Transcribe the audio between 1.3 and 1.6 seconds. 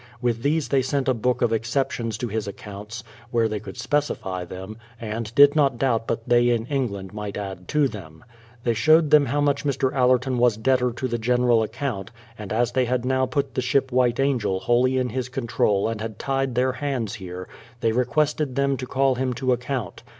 of